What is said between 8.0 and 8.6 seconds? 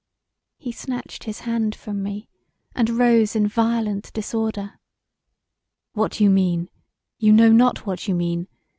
you mean.